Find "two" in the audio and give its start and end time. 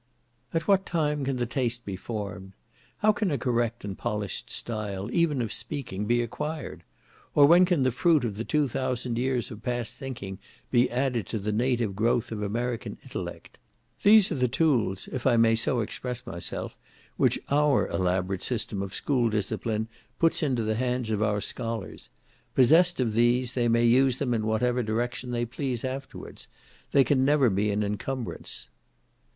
8.43-8.67